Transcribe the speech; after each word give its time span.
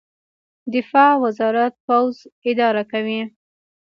دفاع 0.73 1.11
وزارت 1.23 1.73
پوځ 1.85 2.15
اداره 2.49 2.83
کوي 2.91 3.21